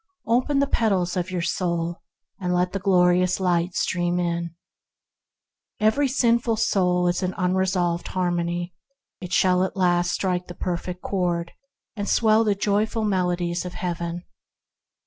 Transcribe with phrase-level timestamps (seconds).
[0.25, 2.01] Open the petals of your soul
[2.39, 4.55] and let the glorious Light stream in.
[5.79, 8.73] Every soul is a resolved harmony.
[9.19, 11.51] It shall at last strike the Perfect Chord,
[11.95, 14.23] and swell the joyful melodies of Heaven.